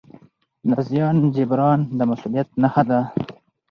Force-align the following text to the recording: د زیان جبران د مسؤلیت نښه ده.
د 0.69 0.71
زیان 0.89 1.15
جبران 1.35 1.79
د 1.97 1.99
مسؤلیت 2.09 2.47
نښه 2.61 2.83
ده. 2.89 2.99